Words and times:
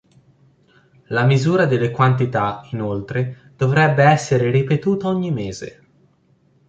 La 1.09 1.25
misura 1.25 1.67
delle 1.67 1.91
quantità, 1.91 2.67
inoltre, 2.71 3.53
dovrebbe 3.55 4.03
essere 4.03 4.49
ripetuta 4.49 5.07
ogni 5.07 5.29
mese. 5.29 5.83